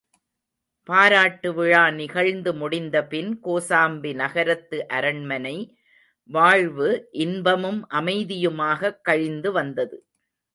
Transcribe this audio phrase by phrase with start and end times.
[0.89, 5.55] பாராட்டு விழா நிகழ்ந்து முடிந்தபின், கோசாம்பி நகரத்து அரண்மனை
[6.29, 7.07] வாழ்வு
[7.11, 9.97] இன்பமும் அமைதியுமாகக் கழிந்து வந்தது.